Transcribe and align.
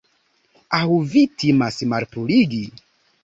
Aŭ 0.77 0.87
vi 1.11 1.21
timas 1.43 1.77
malpurigi? 1.93 2.63